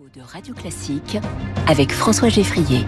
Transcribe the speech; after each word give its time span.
de 0.00 0.22
Radio 0.22 0.54
Classique 0.54 1.18
avec 1.66 1.92
François 1.92 2.30
Geffrier. 2.30 2.86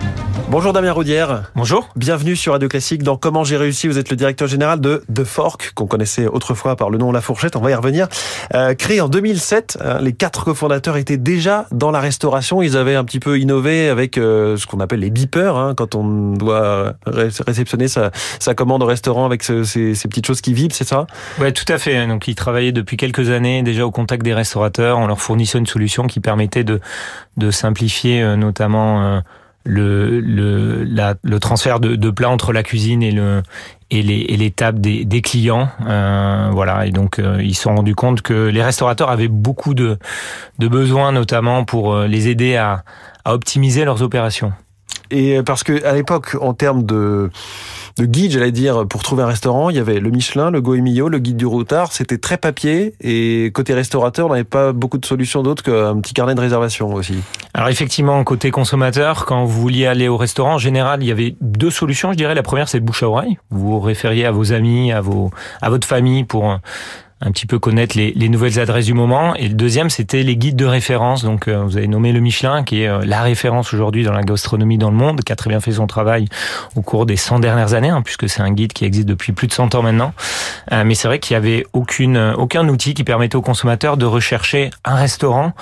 Bonjour 0.48 0.72
Damien 0.72 0.92
Roudière. 0.92 1.50
Bonjour. 1.54 1.90
Bienvenue 1.94 2.36
sur 2.36 2.52
Radio 2.52 2.68
Classique 2.68 3.02
dans 3.02 3.16
Comment 3.16 3.44
j'ai 3.44 3.58
réussi. 3.58 3.86
Vous 3.86 3.98
êtes 3.98 4.10
le 4.10 4.16
directeur 4.16 4.48
général 4.48 4.80
de 4.80 5.02
The 5.12 5.24
Fork, 5.24 5.72
qu'on 5.74 5.86
connaissait 5.86 6.26
autrefois 6.26 6.74
par 6.74 6.88
le 6.88 6.96
nom 6.96 7.12
La 7.12 7.20
Fourchette. 7.20 7.54
On 7.56 7.60
va 7.60 7.70
y 7.70 7.74
revenir. 7.74 8.08
Euh, 8.54 8.74
créé 8.74 9.00
en 9.02 9.08
2007, 9.08 9.78
hein, 9.80 9.98
les 10.00 10.14
quatre 10.14 10.44
cofondateurs 10.44 10.96
étaient 10.96 11.18
déjà 11.18 11.66
dans 11.70 11.90
la 11.90 12.00
restauration. 12.00 12.62
Ils 12.62 12.78
avaient 12.78 12.94
un 12.94 13.04
petit 13.04 13.20
peu 13.20 13.38
innové 13.38 13.88
avec 13.88 14.16
euh, 14.16 14.56
ce 14.56 14.66
qu'on 14.66 14.80
appelle 14.80 15.00
les 15.00 15.10
beepers, 15.10 15.56
hein, 15.56 15.74
quand 15.76 15.94
on 15.94 16.32
doit 16.32 16.94
réceptionner 17.06 17.88
sa, 17.88 18.10
sa, 18.38 18.54
commande 18.54 18.82
au 18.82 18.86
restaurant 18.86 19.26
avec 19.26 19.42
ce, 19.42 19.64
ces, 19.64 19.94
ces, 19.94 20.08
petites 20.08 20.26
choses 20.26 20.40
qui 20.40 20.54
vibrent, 20.54 20.74
c'est 20.74 20.88
ça? 20.88 21.06
Ouais, 21.38 21.52
tout 21.52 21.70
à 21.70 21.78
fait. 21.78 22.06
Donc 22.06 22.26
ils 22.26 22.34
travaillaient 22.34 22.72
depuis 22.72 22.96
quelques 22.96 23.28
années 23.30 23.62
déjà 23.62 23.84
au 23.84 23.90
contact 23.90 24.22
des 24.24 24.34
restaurateurs 24.34 24.98
en 24.98 25.06
leur 25.06 25.20
fournissant 25.20 25.58
une 25.58 25.66
solution 25.66 26.06
qui 26.06 26.20
permettait 26.20 26.64
de 26.64 26.80
de 27.36 27.50
simplifier 27.50 28.22
euh, 28.22 28.36
notamment 28.36 29.02
euh, 29.02 29.20
le, 29.64 30.20
le, 30.20 30.84
le 31.22 31.40
transfert 31.40 31.80
de, 31.80 31.96
de, 31.96 32.10
plats 32.10 32.30
entre 32.30 32.52
la 32.52 32.62
cuisine 32.62 33.02
et 33.02 33.12
le 33.12 33.42
et 33.90 34.02
les, 34.02 34.20
et 34.20 34.36
les 34.36 34.50
tables 34.50 34.80
des, 34.80 35.04
des 35.04 35.20
clients. 35.20 35.68
Euh, 35.86 36.48
voilà, 36.52 36.86
et 36.86 36.90
donc 36.90 37.18
euh, 37.18 37.42
ils 37.42 37.54
se 37.54 37.62
sont 37.62 37.76
rendus 37.76 37.94
compte 37.94 38.22
que 38.22 38.48
les 38.48 38.62
restaurateurs 38.62 39.10
avaient 39.10 39.28
beaucoup 39.28 39.74
de, 39.74 39.98
de 40.58 40.68
besoins, 40.68 41.12
notamment 41.12 41.64
pour 41.64 41.96
les 42.00 42.28
aider 42.28 42.56
à, 42.56 42.84
à 43.24 43.34
optimiser 43.34 43.84
leurs 43.84 44.02
opérations. 44.02 44.52
Et 45.10 45.42
parce 45.42 45.62
que 45.62 45.84
à 45.84 45.92
l'époque, 45.92 46.36
en 46.40 46.54
termes 46.54 46.84
de 46.84 47.30
de 47.96 48.04
guide, 48.04 48.32
j'allais 48.32 48.52
dire, 48.52 48.86
pour 48.86 49.02
trouver 49.02 49.22
un 49.22 49.26
restaurant. 49.26 49.70
Il 49.70 49.76
y 49.76 49.78
avait 49.78 50.00
le 50.00 50.10
Michelin, 50.10 50.50
le 50.50 50.60
Goemio, 50.60 51.08
le 51.08 51.18
guide 51.18 51.36
du 51.36 51.46
routard. 51.46 51.92
C'était 51.92 52.18
très 52.18 52.36
papier. 52.36 52.94
Et 53.00 53.50
côté 53.52 53.74
restaurateur, 53.74 54.26
on 54.26 54.30
n'avait 54.30 54.44
pas 54.44 54.72
beaucoup 54.72 54.98
de 54.98 55.06
solutions 55.06 55.42
d'autres 55.42 55.62
qu'un 55.62 55.98
petit 56.00 56.14
carnet 56.14 56.34
de 56.34 56.40
réservation 56.40 56.92
aussi. 56.94 57.16
Alors 57.54 57.68
effectivement, 57.68 58.22
côté 58.24 58.50
consommateur, 58.50 59.26
quand 59.26 59.44
vous 59.44 59.60
vouliez 59.60 59.86
aller 59.86 60.08
au 60.08 60.16
restaurant, 60.16 60.54
en 60.54 60.58
général, 60.58 61.02
il 61.02 61.08
y 61.08 61.12
avait 61.12 61.36
deux 61.40 61.70
solutions. 61.70 62.12
Je 62.12 62.16
dirais 62.16 62.34
la 62.34 62.42
première, 62.42 62.68
c'est 62.68 62.80
bouche 62.80 63.02
à 63.02 63.08
oreille. 63.08 63.38
Vous 63.50 63.72
vous 63.72 63.80
référiez 63.80 64.24
à 64.24 64.30
vos 64.30 64.52
amis, 64.52 64.92
à 64.92 65.00
vos, 65.00 65.30
à 65.60 65.70
votre 65.70 65.86
famille 65.86 66.24
pour 66.24 66.58
un 67.24 67.30
petit 67.30 67.46
peu 67.46 67.58
connaître 67.58 67.96
les, 67.96 68.12
les, 68.12 68.28
nouvelles 68.28 68.58
adresses 68.58 68.86
du 68.86 68.94
moment. 68.94 69.34
Et 69.36 69.46
le 69.46 69.54
deuxième, 69.54 69.90
c'était 69.90 70.24
les 70.24 70.36
guides 70.36 70.56
de 70.56 70.64
référence. 70.64 71.22
Donc, 71.22 71.46
euh, 71.46 71.62
vous 71.62 71.76
avez 71.76 71.86
nommé 71.86 72.12
le 72.12 72.18
Michelin, 72.18 72.64
qui 72.64 72.82
est 72.82 72.88
euh, 72.88 73.02
la 73.04 73.22
référence 73.22 73.72
aujourd'hui 73.72 74.02
dans 74.02 74.12
la 74.12 74.22
gastronomie 74.22 74.76
dans 74.76 74.90
le 74.90 74.96
monde, 74.96 75.20
qui 75.22 75.32
a 75.32 75.36
très 75.36 75.48
bien 75.48 75.60
fait 75.60 75.72
son 75.72 75.86
travail 75.86 76.26
au 76.74 76.82
cours 76.82 77.06
des 77.06 77.16
100 77.16 77.38
dernières 77.38 77.74
années, 77.74 77.90
hein, 77.90 78.02
puisque 78.02 78.28
c'est 78.28 78.42
un 78.42 78.50
guide 78.50 78.72
qui 78.72 78.84
existe 78.84 79.06
depuis 79.06 79.32
plus 79.32 79.46
de 79.46 79.52
100 79.52 79.76
ans 79.76 79.82
maintenant. 79.82 80.12
Euh, 80.72 80.82
mais 80.84 80.94
c'est 80.94 81.06
vrai 81.06 81.20
qu'il 81.20 81.34
y 81.34 81.36
avait 81.36 81.64
aucune, 81.72 82.16
aucun 82.36 82.68
outil 82.68 82.94
qui 82.94 83.04
permettait 83.04 83.36
aux 83.36 83.42
consommateurs 83.42 83.96
de 83.96 84.04
rechercher 84.04 84.70
un 84.84 84.96
restaurant 84.96 85.52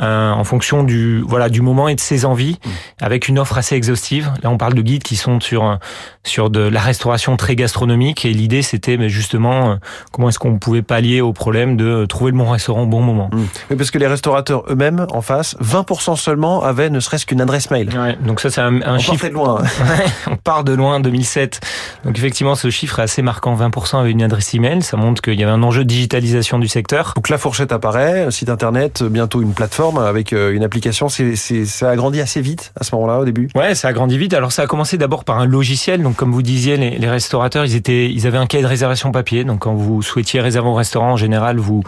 euh, 0.00 0.30
en 0.30 0.44
fonction 0.44 0.84
du 0.84 1.20
voilà 1.20 1.48
du 1.48 1.60
moment 1.60 1.88
et 1.88 1.94
de 1.94 2.00
ses 2.00 2.24
envies, 2.24 2.58
mmh. 2.64 2.70
avec 3.00 3.28
une 3.28 3.38
offre 3.38 3.58
assez 3.58 3.74
exhaustive. 3.74 4.30
Là, 4.42 4.50
on 4.50 4.58
parle 4.58 4.74
de 4.74 4.82
guides 4.82 5.02
qui 5.02 5.16
sont 5.16 5.40
sur 5.40 5.78
sur 6.24 6.50
de 6.50 6.60
la 6.60 6.80
restauration 6.80 7.36
très 7.36 7.56
gastronomique 7.56 8.24
et 8.24 8.32
l'idée 8.32 8.62
c'était 8.62 8.96
mais 8.96 9.08
justement 9.08 9.78
comment 10.12 10.28
est-ce 10.28 10.38
qu'on 10.38 10.58
pouvait 10.58 10.82
pallier 10.82 11.20
au 11.20 11.32
problème 11.32 11.76
de 11.76 12.06
trouver 12.06 12.30
le 12.30 12.38
bon 12.38 12.50
restaurant 12.50 12.82
au 12.82 12.86
bon 12.86 13.02
moment. 13.02 13.30
Mmh. 13.32 13.42
Mais 13.70 13.76
parce 13.76 13.90
que 13.90 13.98
les 13.98 14.06
restaurateurs 14.06 14.64
eux-mêmes 14.68 15.06
en 15.10 15.20
face, 15.20 15.56
20% 15.62 16.16
seulement 16.16 16.62
avaient 16.62 16.90
ne 16.90 17.00
serait-ce 17.00 17.26
qu'une 17.26 17.40
adresse 17.40 17.70
mail. 17.70 17.90
Ouais, 17.96 18.16
donc 18.24 18.40
ça 18.40 18.50
c'est 18.50 18.60
un, 18.60 18.82
un 18.82 18.96
on 18.96 18.98
chiffre 18.98 19.28
de 19.28 19.34
loin. 19.34 19.62
on 20.30 20.36
part 20.36 20.64
de 20.64 20.72
loin 20.72 21.00
2007. 21.00 21.60
Donc 22.04 22.18
effectivement 22.18 22.54
ce 22.54 22.70
chiffre 22.70 22.98
est 22.98 23.02
assez 23.02 23.22
marquant. 23.22 23.54
20% 23.54 24.00
avaient 24.00 24.10
une 24.10 24.22
adresse 24.22 24.54
email. 24.54 24.82
Ça 24.82 24.96
montre 24.96 25.22
qu'il 25.22 25.38
y 25.38 25.42
avait 25.42 25.52
un 25.52 25.62
enjeu 25.62 25.84
de 25.84 25.88
digitalisation 25.88 26.58
du 26.58 26.68
secteur. 26.68 27.12
Donc 27.16 27.28
la 27.28 27.38
fourchette 27.38 27.72
apparaît, 27.72 28.30
site 28.30 28.48
internet, 28.48 29.02
bientôt 29.02 29.42
une 29.42 29.54
plateforme 29.54 29.91
avec 29.98 30.32
euh, 30.32 30.52
une 30.52 30.62
application. 30.62 31.08
C'est, 31.08 31.36
c'est, 31.36 31.64
ça 31.64 31.90
a 31.90 31.96
grandi 31.96 32.20
assez 32.20 32.40
vite 32.40 32.72
à 32.78 32.84
ce 32.84 32.94
moment-là 32.94 33.20
au 33.20 33.24
début? 33.24 33.48
Ouais, 33.54 33.74
ça 33.74 33.88
a 33.88 33.92
grandi 33.92 34.18
vite. 34.18 34.34
Alors 34.34 34.52
ça 34.52 34.62
a 34.62 34.66
commencé 34.66 34.98
d'abord 34.98 35.24
par 35.24 35.38
un 35.38 35.46
logiciel. 35.46 36.02
Donc 36.02 36.16
comme 36.16 36.32
vous 36.32 36.42
disiez, 36.42 36.76
les, 36.76 36.98
les, 36.98 37.08
restaurateurs, 37.08 37.64
ils 37.64 37.74
étaient, 37.74 38.10
ils 38.10 38.26
avaient 38.26 38.38
un 38.38 38.46
cahier 38.46 38.62
de 38.62 38.68
réservation 38.68 39.12
papier. 39.12 39.44
Donc 39.44 39.60
quand 39.60 39.74
vous 39.74 40.02
souhaitiez 40.02 40.40
réserver 40.40 40.68
au 40.68 40.74
restaurant, 40.74 41.12
en 41.12 41.16
général, 41.16 41.58
vous 41.58 41.82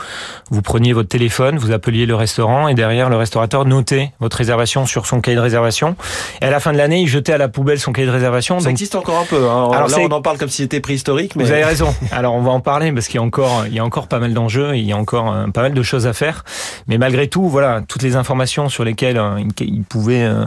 vous 0.50 0.62
preniez 0.62 0.92
votre 0.92 1.08
téléphone, 1.08 1.58
vous 1.58 1.72
appeliez 1.72 2.06
le 2.06 2.14
restaurant 2.14 2.68
et 2.68 2.74
derrière 2.74 3.10
le 3.10 3.16
restaurateur 3.16 3.64
notait 3.64 4.12
votre 4.20 4.36
réservation 4.36 4.86
sur 4.86 5.06
son 5.06 5.20
cahier 5.20 5.36
de 5.36 5.42
réservation. 5.42 5.96
Et 6.40 6.46
à 6.46 6.50
la 6.50 6.60
fin 6.60 6.72
de 6.72 6.78
l'année, 6.78 7.00
il 7.00 7.08
jetait 7.08 7.32
à 7.32 7.38
la 7.38 7.48
poubelle 7.48 7.78
son 7.78 7.92
cahier 7.92 8.06
de 8.06 8.12
réservation. 8.12 8.58
Ça 8.58 8.64
donc... 8.64 8.72
existe 8.72 8.94
encore 8.94 9.18
un 9.18 9.24
peu. 9.24 9.48
Hein. 9.48 9.70
Alors 9.72 9.88
là, 9.88 9.96
on 10.00 10.10
en 10.10 10.22
parle 10.22 10.38
comme 10.38 10.48
si 10.48 10.62
c'était 10.62 10.80
préhistorique. 10.80 11.36
Mais... 11.36 11.44
Vous 11.44 11.50
avez 11.50 11.64
raison. 11.64 11.94
Alors 12.12 12.34
on 12.34 12.42
va 12.42 12.50
en 12.50 12.60
parler 12.60 12.92
parce 12.92 13.06
qu'il 13.06 13.16
y 13.16 13.18
a 13.18 13.22
encore, 13.22 13.64
il 13.66 13.74
y 13.74 13.78
a 13.78 13.84
encore 13.84 14.08
pas 14.08 14.18
mal 14.18 14.34
d'enjeux, 14.34 14.76
il 14.76 14.84
y 14.84 14.92
a 14.92 14.96
encore 14.96 15.32
euh, 15.32 15.46
pas 15.48 15.62
mal 15.62 15.74
de 15.74 15.82
choses 15.82 16.06
à 16.06 16.12
faire. 16.12 16.44
Mais 16.86 16.98
malgré 16.98 17.28
tout, 17.28 17.48
voilà, 17.48 17.82
toutes 17.88 18.02
les 18.02 18.16
informations 18.16 18.68
sur 18.68 18.84
lesquelles 18.84 19.18
euh, 19.18 19.42
il 19.60 19.82
pouvait 19.82 20.22
euh, 20.22 20.46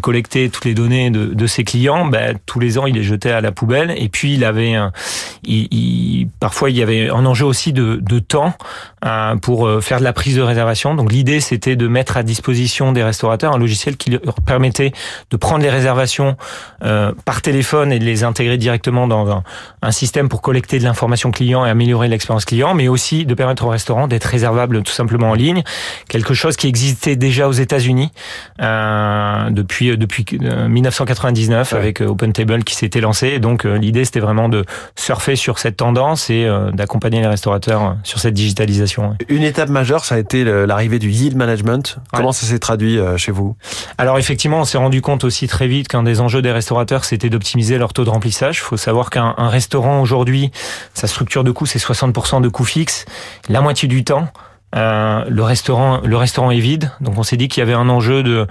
collecter 0.00 0.50
toutes 0.50 0.64
les 0.64 0.74
données 0.74 1.10
de, 1.10 1.46
ses 1.46 1.64
clients, 1.64 2.06
ben, 2.06 2.38
tous 2.46 2.60
les 2.60 2.78
ans 2.78 2.86
il 2.86 2.94
les 2.94 3.02
jetait 3.02 3.30
à 3.30 3.40
la 3.40 3.52
poubelle. 3.52 3.94
Et 3.96 4.08
puis 4.08 4.34
il 4.34 4.44
avait, 4.44 4.74
il, 5.44 5.68
il, 5.72 6.28
parfois 6.40 6.70
il 6.70 6.76
y 6.76 6.82
avait 6.82 7.08
un 7.08 7.24
enjeu 7.24 7.46
aussi 7.46 7.72
de, 7.72 8.18
temps 8.18 8.54
pour 9.42 9.70
faire 9.82 9.98
de 9.98 10.04
la 10.04 10.12
prise 10.12 10.36
de 10.36 10.42
réservation. 10.42 10.94
Donc 10.94 11.12
l'idée 11.12 11.40
c'était 11.40 11.76
de 11.76 11.86
mettre 11.86 12.16
à 12.16 12.22
disposition 12.22 12.92
des 12.92 13.02
restaurateurs 13.02 13.54
un 13.54 13.58
logiciel 13.58 13.96
qui 13.96 14.10
leur 14.10 14.40
permettait 14.44 14.92
de 15.30 15.36
prendre 15.36 15.62
les 15.62 15.70
réservations 15.70 16.36
euh, 16.84 17.12
par 17.24 17.42
téléphone 17.42 17.92
et 17.92 17.98
de 17.98 18.04
les 18.04 18.24
intégrer 18.24 18.56
directement 18.56 19.06
dans 19.06 19.30
un, 19.30 19.42
un 19.82 19.92
système 19.92 20.28
pour 20.28 20.42
collecter 20.42 20.78
de 20.78 20.84
l'information 20.84 21.30
client 21.30 21.64
et 21.66 21.70
améliorer 21.70 22.08
l'expérience 22.08 22.44
client, 22.44 22.74
mais 22.74 22.88
aussi 22.88 23.24
de 23.24 23.34
permettre 23.34 23.64
au 23.64 23.68
restaurant 23.68 24.08
d'être 24.08 24.24
réservable 24.24 24.82
tout 24.82 24.92
simplement 24.92 25.30
en 25.30 25.34
ligne, 25.34 25.62
quelque 26.08 26.34
chose 26.34 26.56
qui 26.56 26.68
existait 26.76 27.16
déjà 27.16 27.48
aux 27.48 27.52
États-Unis 27.52 28.12
euh, 28.60 29.50
depuis 29.50 29.96
depuis 29.96 30.26
1999 30.40 31.72
ouais. 31.72 31.78
avec 31.78 32.00
OpenTable 32.02 32.64
qui 32.64 32.74
s'était 32.74 33.00
lancé. 33.00 33.28
Et 33.28 33.38
donc 33.38 33.64
l'idée 33.64 34.04
c'était 34.04 34.20
vraiment 34.20 34.50
de 34.50 34.64
surfer 34.94 35.36
sur 35.36 35.58
cette 35.58 35.78
tendance 35.78 36.28
et 36.28 36.44
euh, 36.44 36.70
d'accompagner 36.72 37.20
les 37.20 37.26
restaurateurs 37.26 37.96
sur 38.02 38.18
cette 38.18 38.34
digitalisation. 38.34 39.16
Une 39.28 39.42
étape 39.42 39.70
majeure, 39.70 40.04
ça 40.04 40.16
a 40.16 40.18
été 40.18 40.44
l'arrivée 40.44 40.98
du 40.98 41.10
yield 41.10 41.36
management. 41.36 41.98
Comment 42.12 42.28
ouais. 42.28 42.32
ça 42.32 42.46
s'est 42.46 42.58
traduit 42.58 42.98
euh, 42.98 43.16
chez 43.16 43.32
vous? 43.32 43.56
Alors 43.96 44.18
effectivement, 44.18 44.60
on 44.60 44.64
s'est 44.64 44.78
rendu 44.78 45.00
compte 45.00 45.24
aussi 45.24 45.48
très 45.48 45.66
vite 45.66 45.88
qu'un 45.88 46.02
des 46.02 46.20
enjeux 46.20 46.42
des 46.42 46.52
restaurateurs, 46.52 47.04
c'était 47.04 47.30
d'optimiser 47.30 47.78
leur 47.78 47.94
taux 47.94 48.04
de 48.04 48.10
remplissage. 48.10 48.58
Il 48.58 48.60
faut 48.62 48.76
savoir 48.76 49.08
qu'un 49.08 49.34
restaurant 49.38 50.02
aujourd'hui, 50.02 50.50
sa 50.92 51.06
structure 51.06 51.42
de 51.42 51.50
coût, 51.52 51.64
c'est 51.64 51.78
60% 51.78 52.42
de 52.42 52.48
coûts 52.48 52.64
fixes. 52.64 53.06
La 53.48 53.60
moitié 53.60 53.88
du 53.88 54.04
temps, 54.04 54.28
euh, 54.74 55.24
le 55.28 55.42
restaurant, 55.42 56.00
le 56.04 56.16
restaurant 56.16 56.50
est 56.50 56.58
vide, 56.58 56.90
donc 57.00 57.16
on 57.18 57.22
s'est 57.22 57.36
dit 57.36 57.48
qu'il 57.48 57.60
y 57.60 57.62
avait 57.62 57.74
un 57.74 57.88
enjeu 57.88 58.22
de 58.22 58.46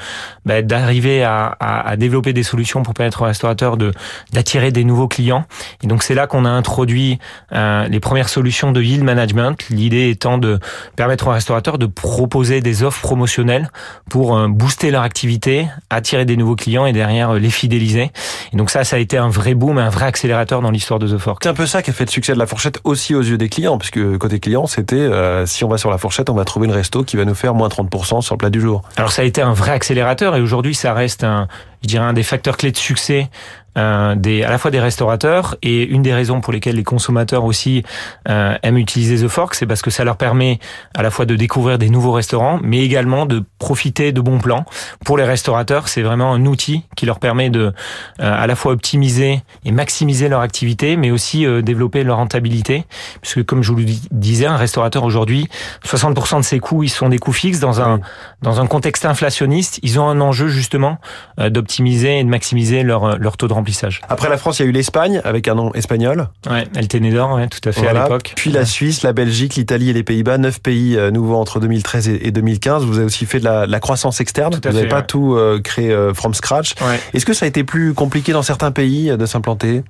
bah, 0.45 0.61
d'arriver 0.61 1.23
à, 1.23 1.55
à, 1.59 1.87
à, 1.87 1.97
développer 1.97 2.33
des 2.33 2.43
solutions 2.43 2.83
pour 2.83 2.93
permettre 2.93 3.21
aux 3.21 3.25
restaurateurs 3.25 3.77
de 3.77 3.91
d'attirer 4.31 4.71
des 4.71 4.83
nouveaux 4.83 5.07
clients. 5.07 5.45
Et 5.83 5.87
donc 5.87 6.03
c'est 6.03 6.15
là 6.15 6.25
qu'on 6.25 6.45
a 6.45 6.49
introduit 6.49 7.19
euh, 7.51 7.87
les 7.87 7.99
premières 7.99 8.29
solutions 8.29 8.71
de 8.71 8.81
yield 8.81 9.03
management. 9.03 9.57
L'idée 9.69 10.09
étant 10.09 10.37
de 10.37 10.59
permettre 10.95 11.27
aux 11.27 11.31
restaurateurs 11.31 11.77
de 11.77 11.85
proposer 11.85 12.61
des 12.61 12.83
offres 12.83 13.01
promotionnelles 13.01 13.69
pour 14.09 14.37
euh, 14.37 14.47
booster 14.47 14.91
leur 14.91 15.03
activité, 15.03 15.67
attirer 15.89 16.25
des 16.25 16.37
nouveaux 16.37 16.55
clients 16.55 16.85
et 16.85 16.93
derrière 16.93 17.33
les 17.33 17.49
fidéliser. 17.49 18.11
Et 18.53 18.57
donc 18.57 18.69
ça, 18.69 18.83
ça 18.83 18.95
a 18.95 18.99
été 18.99 19.17
un 19.17 19.29
vrai 19.29 19.53
boom, 19.53 19.77
un 19.77 19.89
vrai 19.89 20.05
accélérateur 20.05 20.61
dans 20.61 20.71
l'histoire 20.71 20.99
de 20.99 21.07
The 21.07 21.17
Fork. 21.17 21.43
C'est 21.43 21.49
un 21.49 21.53
peu 21.53 21.65
ça 21.65 21.81
qui 21.81 21.89
a 21.89 21.93
fait 21.93 22.05
le 22.05 22.11
succès 22.11 22.33
de 22.33 22.39
la 22.39 22.47
fourchette 22.47 22.79
aussi 22.83 23.15
aux 23.15 23.21
yeux 23.21 23.37
des 23.37 23.49
clients, 23.49 23.77
puisque 23.77 24.17
côté 24.17 24.39
client, 24.39 24.65
c'était 24.65 24.95
euh, 24.95 25.45
si 25.45 25.63
on 25.63 25.67
va 25.67 25.77
sur 25.77 25.91
la 25.91 25.97
fourchette, 25.97 26.14
on 26.29 26.33
va 26.33 26.45
trouver 26.45 26.67
une 26.67 26.73
resto 26.73 27.03
qui 27.03 27.17
va 27.17 27.25
nous 27.25 27.35
faire 27.35 27.53
moins 27.53 27.67
30% 27.67 28.21
sur 28.21 28.35
le 28.35 28.37
plat 28.37 28.49
du 28.49 28.61
jour. 28.61 28.81
Alors 28.97 29.11
ça 29.11 29.21
a 29.21 29.25
été 29.25 29.41
un 29.41 29.53
vrai 29.53 29.71
accélérateur 29.71 30.35
et 30.35 30.41
aujourd'hui 30.41 30.75
ça 30.75 30.93
reste 30.93 31.23
un, 31.23 31.47
je 31.85 31.89
dirais 31.89 32.05
un 32.05 32.13
des 32.13 32.23
facteurs 32.23 32.57
clés 32.57 32.71
de 32.71 32.77
succès 32.77 33.29
euh, 33.77 34.15
des, 34.15 34.43
à 34.43 34.49
la 34.49 34.57
fois 34.57 34.71
des 34.71 34.79
restaurateurs 34.79 35.57
et 35.61 35.83
une 35.83 36.01
des 36.01 36.13
raisons 36.13 36.39
pour 36.39 36.53
lesquelles 36.53 36.77
les 36.77 36.83
consommateurs 36.83 37.43
aussi 37.43 37.83
euh, 38.29 38.55
aiment 38.63 38.77
utiliser 38.77 39.23
The 39.23 39.27
Fork, 39.27 39.53
c'est 39.53 39.65
parce 39.65 39.81
que 39.81 39.89
ça 39.89 40.05
leur 40.05 40.15
permet 40.15 40.59
à 40.93 41.03
la 41.03 41.11
fois 41.11 41.25
de 41.25 41.35
découvrir 41.35 41.77
des 41.77 41.89
nouveaux 41.89 42.13
restaurants, 42.13 42.59
mais 42.63 42.79
également 42.79 43.25
de 43.25 43.43
profiter 43.59 44.13
de 44.13 44.21
bons 44.21 44.39
plans. 44.39 44.65
Pour 45.03 45.17
les 45.17 45.25
restaurateurs, 45.25 45.89
c'est 45.89 46.03
vraiment 46.03 46.33
un 46.33 46.45
outil 46.45 46.85
qui 46.95 47.05
leur 47.05 47.19
permet 47.19 47.49
de 47.49 47.65
euh, 47.65 47.71
à 48.19 48.47
la 48.47 48.55
fois 48.55 48.71
optimiser 48.71 49.41
et 49.65 49.71
maximiser 49.71 50.29
leur 50.29 50.39
activité, 50.39 50.95
mais 50.95 51.11
aussi 51.11 51.45
euh, 51.45 51.61
développer 51.61 52.03
leur 52.03 52.17
rentabilité, 52.17 52.85
puisque 53.21 53.43
comme 53.43 53.61
je 53.61 53.71
vous 53.71 53.79
le 53.79 53.85
disais, 54.11 54.45
un 54.45 54.57
restaurateur 54.57 55.03
aujourd'hui, 55.03 55.49
60% 55.85 56.37
de 56.37 56.41
ses 56.43 56.59
coûts, 56.59 56.83
ils 56.83 56.89
sont 56.89 57.09
des 57.09 57.17
coûts 57.17 57.33
fixes 57.33 57.59
dans 57.59 57.81
un 57.81 57.95
oui. 57.95 58.01
dans 58.41 58.61
un 58.61 58.67
contexte 58.67 59.05
inflationniste. 59.05 59.79
Ils 59.83 59.99
ont 59.99 60.07
un 60.07 60.21
enjeu 60.21 60.47
justement 60.47 60.97
d'optimiser 61.37 61.74
d'optimiser 61.75 62.19
et 62.19 62.23
de 62.23 62.29
maximiser 62.29 62.83
leur, 62.83 63.17
leur 63.19 63.35
taux 63.37 63.47
de 63.47 63.53
remplissage. 63.53 64.01
Après 64.07 64.29
la 64.29 64.37
France, 64.37 64.59
il 64.59 64.63
y 64.63 64.65
a 64.65 64.69
eu 64.69 64.71
l'Espagne 64.71 65.21
avec 65.23 65.47
un 65.47 65.55
nom 65.55 65.73
espagnol. 65.73 66.27
Ouais, 66.49 66.65
El 66.75 66.87
Tenedor, 66.87 67.33
ouais, 67.33 67.47
tout 67.47 67.67
à 67.67 67.71
fait 67.73 67.81
Voilà. 67.81 68.01
à 68.01 68.03
l'époque. 68.05 68.33
Puis 68.35 68.49
la 68.51 68.65
Suisse, 68.65 69.03
la 69.03 69.11
Belgique, 69.13 69.55
l'Italie 69.55 69.89
et 69.89 69.93
les 69.93 70.03
Pays-Bas, 70.03 70.37
neuf 70.37 70.61
pays 70.61 70.95
euh, 70.97 71.11
nouveaux 71.11 71.35
entre 71.35 71.59
2013 71.59 72.07
et 72.09 72.27
et 72.27 72.31
2015. 72.31 72.85
Vous 72.85 72.95
avez 72.97 73.05
aussi 73.05 73.25
fait 73.25 73.39
de 73.39 73.43
la, 73.43 73.65
la 73.67 73.79
croissance 73.79 74.21
externe. 74.21 74.53
Tout 74.59 74.67
à 74.67 74.71
Vous 74.71 74.77
n'avez 74.77 74.87
pas 74.87 74.99
ouais. 74.99 75.05
tout 75.05 75.35
euh, 75.35 75.59
créé 75.61 75.91
euh, 75.91 76.13
from 76.13 76.33
scratch. 76.33 76.73
Ouais. 76.81 76.99
Est-ce 77.13 77.25
que 77.25 77.33
ça 77.33 77.45
a 77.45 77.47
été 77.49 77.63
plus 77.65 77.93
compliqué 77.93 78.31
dans 78.31 78.41
certains 78.41 78.71
pays 78.71 79.09
euh, 79.11 79.17
de 79.17 79.25
s'implanter? 79.25 79.83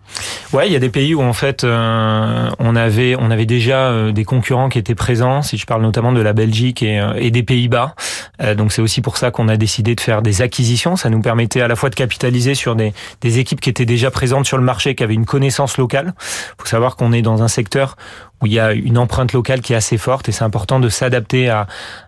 Ouais, 0.53 0.67
il 0.67 0.73
y 0.73 0.75
a 0.75 0.79
des 0.79 0.89
pays 0.89 1.13
où 1.13 1.21
en 1.21 1.33
fait 1.33 1.63
euh, 1.63 2.49
on 2.59 2.75
avait 2.75 3.15
on 3.19 3.29
avait 3.31 3.45
déjà 3.45 3.87
euh, 3.89 4.11
des 4.11 4.25
concurrents 4.25 4.69
qui 4.69 4.79
étaient 4.79 4.95
présents. 4.95 5.43
Si 5.43 5.57
je 5.57 5.65
parle 5.67 5.83
notamment 5.83 6.11
de 6.13 6.21
la 6.21 6.33
Belgique 6.33 6.81
et, 6.81 6.99
euh, 6.99 7.13
et 7.17 7.29
des 7.31 7.43
Pays-Bas, 7.43 7.93
Euh, 8.41 8.53
donc 8.53 8.73
c'est 8.73 8.81
aussi 8.81 9.01
pour 9.01 9.15
ça 9.15 9.31
qu'on 9.31 9.47
a 9.47 9.55
décidé 9.55 9.95
de 9.95 10.01
faire 10.01 10.21
des 10.21 10.41
acquisitions. 10.41 10.97
Ça 10.97 11.09
nous 11.09 11.21
permettait 11.21 11.61
à 11.61 11.67
la 11.69 11.75
fois 11.75 11.89
de 11.89 11.95
capitaliser 11.95 12.56
sur 12.56 12.75
des, 12.75 12.94
des 13.22 13.39
équipes 13.39 13.62
qui 13.62 13.69
étaient 13.69 13.86
déjà 13.86 14.12
présentes 14.12 14.45
sur 14.45 14.57
le 14.57 14.63
marché, 14.63 14.95
qui 14.95 15.04
avaient 15.04 15.13
une 15.13 15.25
connaissance 15.25 15.77
locale. 15.77 16.13
Il 16.18 16.62
faut 16.62 16.68
savoir 16.68 16.95
qu'on 16.95 17.12
est 17.12 17.22
dans 17.22 17.44
un 17.44 17.48
secteur 17.48 17.95
où 18.41 18.47
il 18.47 18.53
y 18.53 18.59
a 18.59 18.73
une 18.73 18.97
empreinte 18.97 19.33
locale 19.33 19.61
qui 19.61 19.73
est 19.73 19.75
assez 19.75 19.97
forte 19.97 20.29
et 20.29 20.31
c'est 20.31 20.43
important 20.43 20.79
de 20.79 20.89
s'adapter 20.89 21.49
à, 21.49 21.67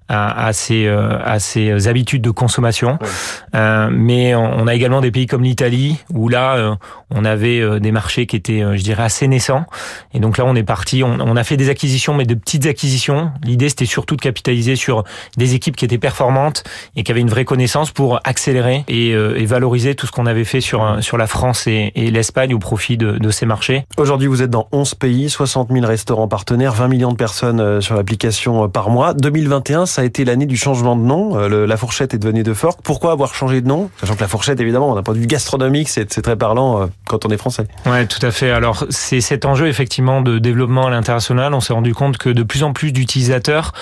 à, 0.09 0.47
à, 0.47 0.53
ces, 0.53 0.85
euh, 0.85 1.19
à 1.23 1.39
ces 1.39 1.87
habitudes 1.87 2.21
de 2.21 2.31
consommation. 2.31 2.97
Ouais. 3.01 3.07
Euh, 3.55 3.89
mais 3.91 4.35
on 4.35 4.47
on 4.57 4.67
a 4.67 4.73
également 4.73 5.01
des 5.01 5.11
pays 5.11 5.27
comme 5.27 5.43
l'Italie 5.43 5.97
où 6.13 6.29
là 6.29 6.55
euh, 6.55 6.75
on 7.11 7.23
avait 7.25 7.59
euh, 7.59 7.79
des 7.79 7.91
marchés 7.91 8.25
qui 8.25 8.35
étaient, 8.35 8.63
je 8.75 8.81
dirais, 8.81 9.03
assez 9.03 9.27
naissants. 9.27 9.65
Et 10.13 10.19
donc 10.19 10.37
là 10.37 10.45
on 10.45 10.55
est 10.55 10.63
parti, 10.63 11.03
on, 11.03 11.19
on 11.19 11.35
a 11.35 11.43
fait 11.43 11.57
des 11.57 11.69
acquisitions, 11.69 12.13
mais 12.13 12.25
de 12.25 12.33
petites 12.33 12.65
acquisitions. 12.65 13.31
L'idée 13.43 13.69
c'était 13.69 13.85
surtout 13.85 14.15
de 14.15 14.21
capitaliser 14.21 14.75
sur 14.75 15.03
des 15.37 15.53
équipes 15.53 15.75
qui 15.75 15.85
étaient 15.85 15.97
performantes 15.97 16.63
et 16.95 17.03
qui 17.03 17.11
avaient 17.11 17.21
une 17.21 17.29
vraie 17.29 17.45
connaissance 17.45 17.91
pour 17.91 18.19
accélérer 18.23 18.83
et, 18.87 19.09
et 19.11 19.45
valoriser 19.45 19.95
tout 19.95 20.07
ce 20.07 20.11
qu'on 20.11 20.25
avait 20.25 20.43
fait 20.43 20.61
sur, 20.61 20.97
sur 21.01 21.17
la 21.17 21.27
France 21.27 21.67
et, 21.67 21.91
et 21.95 22.09
l'Espagne 22.11 22.53
au 22.53 22.59
profit 22.59 22.97
de, 22.97 23.11
de 23.13 23.29
ces 23.29 23.45
marchés. 23.45 23.85
Aujourd'hui, 23.97 24.27
vous 24.27 24.41
êtes 24.41 24.49
dans 24.49 24.67
11 24.71 24.95
pays, 24.95 25.29
60 25.29 25.69
000 25.71 25.85
restaurants 25.85 26.16
partenaires, 26.25 26.73
20 26.73 26.87
millions 26.87 27.11
de 27.11 27.17
personnes 27.17 27.59
euh, 27.59 27.81
sur 27.81 27.93
l'application 27.93 28.63
euh, 28.63 28.67
par 28.67 28.89
mois. 28.89 29.13
2021, 29.13 29.85
ça 29.85 30.01
a 30.01 30.05
été 30.05 30.25
l'année 30.25 30.47
du 30.47 30.57
changement 30.57 30.95
de 30.95 31.03
nom. 31.03 31.37
Euh, 31.37 31.67
La 31.67 31.77
fourchette 31.77 32.15
est 32.15 32.17
devenue 32.17 32.41
de 32.41 32.53
Fork. 32.55 32.79
Pourquoi 32.81 33.11
avoir 33.11 33.35
changé 33.35 33.61
de 33.61 33.67
nom? 33.67 33.91
Sachant 33.99 34.15
que 34.15 34.21
la 34.21 34.27
fourchette, 34.27 34.59
évidemment, 34.59 34.95
d'un 34.95 35.03
point 35.03 35.13
de 35.13 35.19
vue 35.19 35.27
gastronomique, 35.27 35.89
c'est 35.89 36.07
très 36.07 36.35
parlant 36.35 36.89
quand 37.07 37.25
on 37.25 37.29
est 37.29 37.37
français. 37.37 37.67
Ouais, 37.85 38.07
tout 38.07 38.25
à 38.25 38.31
fait. 38.31 38.49
Alors, 38.49 38.85
c'est 38.89 39.21
cet 39.21 39.45
enjeu 39.45 39.67
effectivement 39.67 40.21
de 40.21 40.39
développement 40.39 40.87
à 40.87 40.89
l'international. 40.89 41.53
On 41.53 41.59
s'est 41.59 41.73
rendu 41.73 41.93
compte 41.93 42.17
que 42.17 42.29
de 42.29 42.41
plus 42.41 42.63
en 42.63 42.73
plus 42.73 42.91
d'utilisateurs 42.91 43.73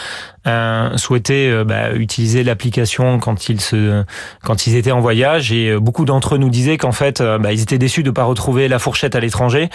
souhaitaient 0.96 1.64
bah, 1.64 1.94
utiliser 1.96 2.44
l'application 2.44 3.20
quand 3.20 3.50
ils 3.50 4.76
étaient 4.76 4.92
en 4.92 5.00
voyage, 5.00 5.52
et 5.52 5.76
beaucoup 5.80 6.06
d'entre 6.06 6.36
eux 6.36 6.38
nous 6.38 6.50
disaient 6.50 6.78
qu'en 6.78 6.92
fait, 6.92 7.22
bah, 7.22 7.52
ils 7.52 7.62
étaient 7.62 7.80
déçus 7.80 8.04
de 8.04 8.12
pas 8.12 8.26
retrouver 8.26 8.68
la 8.68 8.78
fourchette 8.78 9.16
à 9.16 9.20
l'étranger. 9.20 9.70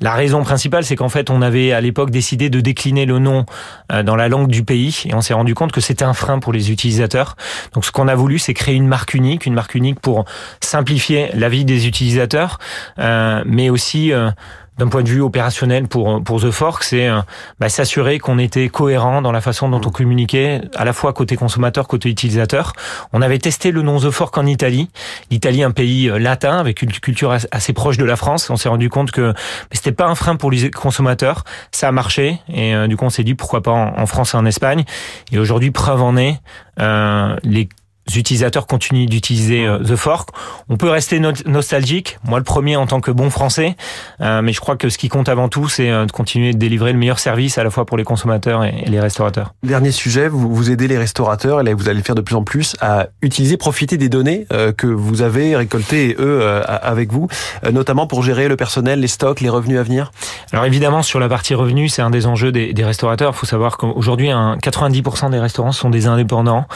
La 0.00 0.14
raison 0.14 0.42
principale, 0.42 0.84
c'est 0.84 0.96
qu'en 0.96 1.08
fait, 1.08 1.30
on 1.30 1.42
avait 1.42 1.72
à 1.72 1.80
l'époque 1.80 2.05
décidé 2.10 2.50
de 2.50 2.60
décliner 2.60 3.06
le 3.06 3.18
nom 3.18 3.46
euh, 3.92 4.02
dans 4.02 4.16
la 4.16 4.28
langue 4.28 4.48
du 4.48 4.64
pays, 4.64 5.02
et 5.06 5.14
on 5.14 5.20
s'est 5.20 5.34
rendu 5.34 5.54
compte 5.54 5.72
que 5.72 5.80
c'était 5.80 6.04
un 6.04 6.14
frein 6.14 6.38
pour 6.38 6.52
les 6.52 6.70
utilisateurs. 6.70 7.36
Donc, 7.74 7.84
ce 7.84 7.92
qu'on 7.92 8.08
a 8.08 8.14
voulu, 8.14 8.38
c'est 8.38 8.54
créer 8.54 8.74
une 8.74 8.88
marque 8.88 9.14
unique, 9.14 9.46
une 9.46 9.54
marque 9.54 9.74
unique 9.74 10.00
pour 10.00 10.24
simplifier 10.60 11.30
la 11.34 11.48
vie 11.48 11.64
des 11.64 11.86
utilisateurs, 11.86 12.58
euh, 12.98 13.42
mais 13.46 13.70
aussi 13.70 14.12
euh, 14.12 14.30
d'un 14.78 14.88
point 14.88 15.02
de 15.02 15.08
vue 15.08 15.20
opérationnel 15.22 15.88
pour 15.88 16.22
pour 16.22 16.40
The 16.40 16.50
Fork, 16.50 16.84
c'est 16.84 17.08
euh, 17.08 17.20
bah, 17.58 17.68
s'assurer 17.68 18.18
qu'on 18.18 18.38
était 18.38 18.68
cohérent 18.68 19.22
dans 19.22 19.32
la 19.32 19.40
façon 19.40 19.68
dont 19.68 19.80
on 19.84 19.90
communiquait, 19.90 20.60
à 20.74 20.84
la 20.84 20.92
fois 20.92 21.12
côté 21.12 21.36
consommateur, 21.36 21.88
côté 21.88 22.08
utilisateur. 22.08 22.72
On 23.12 23.22
avait 23.22 23.38
testé 23.38 23.70
le 23.70 23.82
nom 23.82 23.98
The 23.98 24.10
Fork 24.10 24.36
en 24.38 24.46
Italie. 24.46 24.90
L'Italie, 25.30 25.62
un 25.62 25.70
pays 25.70 26.08
euh, 26.08 26.18
latin 26.18 26.58
avec 26.58 26.82
une 26.82 26.92
culture 26.92 27.30
as- 27.32 27.48
assez 27.52 27.72
proche 27.72 27.96
de 27.96 28.04
la 28.04 28.16
France. 28.16 28.50
On 28.50 28.56
s'est 28.56 28.68
rendu 28.68 28.90
compte 28.90 29.10
que 29.12 29.32
c'était 29.72 29.92
pas 29.92 30.06
un 30.06 30.14
frein 30.14 30.36
pour 30.36 30.50
les 30.50 30.70
consommateurs. 30.70 31.44
Ça 31.72 31.88
a 31.88 31.92
marché 31.92 32.40
et 32.48 32.74
euh, 32.74 32.86
du 32.86 32.96
coup 32.96 33.04
on 33.04 33.10
s'est 33.10 33.24
dit 33.24 33.34
pourquoi 33.34 33.62
pas 33.62 33.72
en, 33.72 33.98
en 33.98 34.06
France 34.06 34.34
et 34.34 34.36
en 34.36 34.44
Espagne. 34.46 34.84
Et 35.32 35.38
aujourd'hui, 35.38 35.70
preuve 35.70 36.02
en 36.02 36.16
est, 36.16 36.38
euh, 36.80 37.36
les 37.42 37.68
utilisateurs 38.14 38.66
continuent 38.66 39.06
d'utiliser 39.06 39.66
euh, 39.66 39.78
The 39.78 39.96
Fork. 39.96 40.28
On 40.68 40.76
peut 40.76 40.88
rester 40.90 41.18
no- 41.18 41.32
nostalgique, 41.46 42.18
moi 42.24 42.38
le 42.38 42.44
premier 42.44 42.76
en 42.76 42.86
tant 42.86 43.00
que 43.00 43.10
bon 43.10 43.30
français, 43.30 43.76
euh, 44.20 44.42
mais 44.42 44.52
je 44.52 44.60
crois 44.60 44.76
que 44.76 44.88
ce 44.88 44.98
qui 44.98 45.08
compte 45.08 45.28
avant 45.28 45.48
tout, 45.48 45.68
c'est 45.68 45.90
euh, 45.90 46.06
de 46.06 46.12
continuer 46.12 46.52
de 46.52 46.58
délivrer 46.58 46.92
le 46.92 46.98
meilleur 46.98 47.18
service 47.18 47.58
à 47.58 47.64
la 47.64 47.70
fois 47.70 47.84
pour 47.86 47.96
les 47.96 48.04
consommateurs 48.04 48.64
et, 48.64 48.74
et 48.86 48.90
les 48.90 49.00
restaurateurs. 49.00 49.54
Dernier 49.62 49.90
sujet, 49.90 50.28
vous, 50.28 50.54
vous 50.54 50.70
aidez 50.70 50.88
les 50.88 50.98
restaurateurs, 50.98 51.60
et 51.60 51.64
là 51.64 51.74
vous 51.74 51.88
allez 51.88 51.98
le 51.98 52.04
faire 52.04 52.14
de 52.14 52.20
plus 52.20 52.36
en 52.36 52.42
plus, 52.44 52.76
à 52.80 53.08
utiliser, 53.22 53.56
profiter 53.56 53.96
des 53.96 54.08
données 54.08 54.46
euh, 54.52 54.72
que 54.72 54.86
vous 54.86 55.22
avez 55.22 55.56
récoltées, 55.56 56.10
et 56.10 56.14
eux, 56.18 56.40
euh, 56.42 56.62
avec 56.66 57.12
vous, 57.12 57.28
euh, 57.64 57.70
notamment 57.72 58.06
pour 58.06 58.22
gérer 58.22 58.48
le 58.48 58.56
personnel, 58.56 59.00
les 59.00 59.08
stocks, 59.08 59.40
les 59.40 59.48
revenus 59.48 59.78
à 59.78 59.82
venir. 59.82 60.10
Alors 60.52 60.64
évidemment, 60.64 61.02
sur 61.02 61.18
la 61.20 61.28
partie 61.28 61.54
revenus, 61.54 61.94
c'est 61.94 62.02
un 62.02 62.10
des 62.10 62.26
enjeux 62.26 62.52
des, 62.52 62.72
des 62.72 62.84
restaurateurs. 62.84 63.32
Il 63.34 63.36
faut 63.38 63.46
savoir 63.46 63.76
qu'aujourd'hui, 63.76 64.30
un 64.30 64.56
90% 64.56 65.30
des 65.30 65.38
restaurants 65.38 65.72
sont 65.72 65.90
des 65.90 66.06
indépendants. 66.06 66.66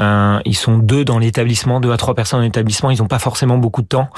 Euh, 0.00 0.38
ils 0.44 0.56
sont 0.56 0.77
deux 0.78 1.04
dans 1.04 1.18
l'établissement, 1.18 1.80
deux 1.80 1.92
à 1.92 1.96
trois 1.96 2.14
personnes 2.14 2.40
dans 2.40 2.44
l'établissement. 2.44 2.90
Ils 2.90 2.98
n'ont 2.98 3.08
pas 3.08 3.18
forcément 3.18 3.58
beaucoup 3.58 3.82
de 3.82 3.86
temps. 3.86 4.08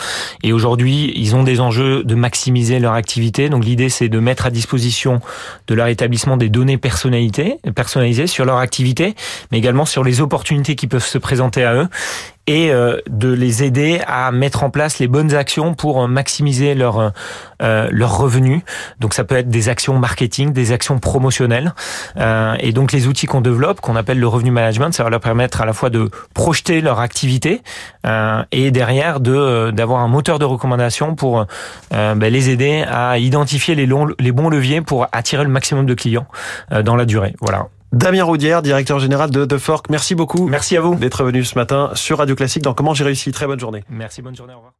Et 0.43 0.53
aujourd'hui, 0.53 1.12
ils 1.17 1.35
ont 1.35 1.43
des 1.43 1.61
enjeux 1.61 2.05
de 2.05 2.15
maximiser 2.15 2.79
leur 2.79 2.95
activité. 2.95 3.49
Donc 3.49 3.65
l'idée, 3.65 3.89
c'est 3.89 4.09
de 4.09 4.19
mettre 4.19 4.47
à 4.47 4.51
disposition 4.51 5.21
de 5.67 5.75
leur 5.75 5.87
établissement 5.89 6.37
des 6.37 6.49
données 6.49 6.79
personnalisées, 6.79 7.59
personnalisées 7.75 8.27
sur 8.27 8.45
leur 8.45 8.59
activité, 8.59 9.15
mais 9.51 9.59
également 9.59 9.85
sur 9.85 10.05
les 10.05 10.21
opportunités 10.21 10.77
qui 10.77 10.87
peuvent 10.87 11.05
se 11.05 11.19
présenter 11.19 11.65
à 11.65 11.75
eux 11.75 11.89
et 12.50 12.73
euh, 12.73 12.99
de 13.08 13.32
les 13.32 13.62
aider 13.62 14.00
à 14.08 14.32
mettre 14.32 14.64
en 14.64 14.70
place 14.70 14.99
les 14.99 15.06
bonnes 15.06 15.35
actions 15.37 15.75
pour 15.75 16.02
euh, 16.02 16.08
maximiser 16.08 16.75
leur 16.75 17.12
euh, 17.62 17.88
leurs 17.93 18.19
revenus. 18.19 18.62
Donc 18.99 19.14
ça 19.14 19.23
peut 19.23 19.37
être 19.37 19.49
des 19.49 19.69
actions 19.69 19.97
marketing, 19.97 20.52
des 20.52 20.73
actions 20.73 20.99
promotionnelles. 20.99 21.75
Euh, 22.17 22.56
et 22.58 22.73
donc 22.73 22.91
les 22.91 23.06
outils 23.06 23.26
qu'on 23.26 23.41
développe, 23.41 23.81
qu'on 23.81 23.94
appelle 23.94 24.19
le 24.19 24.26
revenu 24.26 24.50
management, 24.50 24.93
ça 24.93 25.05
va 25.05 25.11
leur 25.11 25.20
permettre 25.20 25.61
à 25.61 25.67
la 25.67 25.73
fois 25.73 25.91
de 25.91 26.11
projeter 26.35 26.81
leur 26.81 26.99
activité 26.99 27.62
euh, 28.05 28.43
et 28.50 28.73
derrière 28.73 29.20
de 29.20 29.32
euh, 29.32 29.70
d'avoir 29.70 30.00
un 30.00 30.08
moteur 30.08 30.41
de 30.41 30.44
recommandation 30.44 31.14
pour 31.14 31.47
euh, 31.94 32.14
ben, 32.17 32.32
les 32.32 32.50
aider 32.50 32.85
à 32.91 33.19
identifier 33.19 33.76
les, 33.76 33.87
longs, 33.87 34.08
les 34.19 34.32
bons 34.32 34.49
leviers 34.49 34.81
pour 34.81 35.06
attirer 35.12 35.44
le 35.44 35.50
maximum 35.50 35.87
de 35.87 35.94
clients 35.94 36.26
euh, 36.73 36.82
dans 36.82 36.97
la 36.97 37.05
durée. 37.05 37.37
Voilà. 37.41 37.69
Damien 37.92 38.22
Roudière, 38.25 38.62
directeur 38.62 38.98
général 39.00 39.31
de 39.31 39.44
The 39.44 39.58
Fork, 39.58 39.90
merci 39.90 40.14
beaucoup 40.14 40.46
Merci 40.46 40.76
à 40.76 40.81
vous. 40.81 40.94
d'être 40.94 41.25
venu 41.25 41.44
ce 41.44 41.56
matin 41.56 41.90
sur 41.94 42.19
Radio 42.19 42.37
Classique 42.37 42.62
dans 42.62 42.75
Comment 42.75 42.94
j'ai 42.94 43.04
réussi. 43.04 43.32
Très 43.32 43.46
bonne 43.46 43.58
journée. 43.60 43.82
Merci, 43.90 44.22
bonne 44.22 44.37
journée, 44.37 44.54
au 44.54 44.58
revoir. 44.58 44.75